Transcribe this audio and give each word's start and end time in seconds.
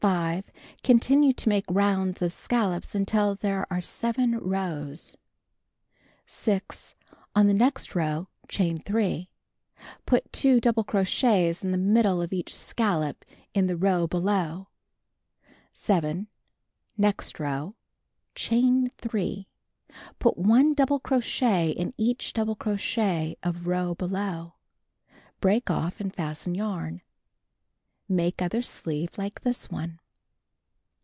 Continue 0.83 1.31
to 1.33 1.47
make 1.47 1.65
rounds 1.69 2.23
of 2.23 2.33
scallops 2.33 2.95
until 2.95 3.35
there 3.35 3.67
are 3.71 3.81
7 3.81 4.39
rows. 4.39 5.15
6. 6.25 6.95
On 7.35 7.45
the 7.45 7.53
next 7.53 7.93
row, 7.93 8.27
chain 8.47 8.79
3. 8.79 9.29
Put 10.07 10.31
2 10.33 10.59
double 10.59 10.83
crochets 10.83 11.63
in 11.63 11.69
the 11.71 11.77
middle 11.77 12.19
of 12.19 12.33
each 12.33 12.51
scal 12.51 13.01
lop 13.03 13.17
in 13.53 13.67
the 13.67 13.77
row 13.77 14.07
below, 14.07 14.69
7. 15.71 16.25
Next 16.97 17.39
row: 17.39 17.75
Chain 18.33 18.91
3. 18.97 19.47
Put 20.17 20.35
1 20.35 20.73
double 20.73 20.99
crochet 20.99 21.69
in 21.69 21.93
each 21.97 22.33
double 22.33 22.55
crochet 22.55 23.35
of 23.43 23.67
row 23.67 23.93
below. 23.93 24.55
Break 25.39 25.69
off 25.69 25.99
and 26.01 26.11
fasten 26.13 26.55
yarn. 26.55 27.01
Make 28.09 28.41
other 28.41 28.61
sleeve 28.61 29.17
like 29.17 29.39
this 29.41 29.69
one. 29.69 29.99